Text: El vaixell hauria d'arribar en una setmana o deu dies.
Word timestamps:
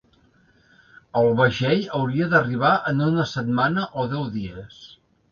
El 1.19 1.27
vaixell 1.39 1.83
hauria 1.97 2.29
d'arribar 2.31 2.71
en 2.93 3.03
una 3.09 3.25
setmana 3.33 3.83
o 4.05 4.07
deu 4.15 4.25
dies. 4.39 4.81